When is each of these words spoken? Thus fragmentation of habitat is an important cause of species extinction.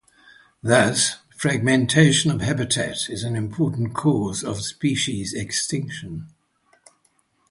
Thus 0.63 1.17
fragmentation 1.37 2.31
of 2.31 2.41
habitat 2.41 3.07
is 3.07 3.23
an 3.23 3.35
important 3.35 3.93
cause 3.93 4.43
of 4.43 4.63
species 4.63 5.31
extinction. 5.35 6.25